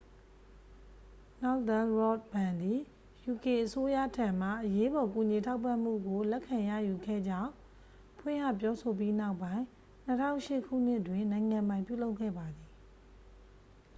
[1.41, 2.79] northern rock ဘဏ်သည်
[3.31, 7.51] uk အစိုးရထံမှ အရေးပေါ် ကူညီထောက်ပံ့မှုကို လက်ခံရယူခဲ့ကြောင့်
[8.19, 9.63] ဖွင့်ဟပြောဆိုပြီးနောက်ပိုင်း
[10.15, 12.69] 2008 ခုနှစ်တွင် နိုင်ငံပိုင်ပြုလုပ်ခဲ့ပါသည်